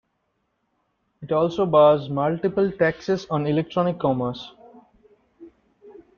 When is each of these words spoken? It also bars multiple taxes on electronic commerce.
It 1.21 1.31
also 1.31 1.67
bars 1.67 2.09
multiple 2.09 2.71
taxes 2.71 3.27
on 3.29 3.45
electronic 3.45 3.99
commerce. 3.99 4.51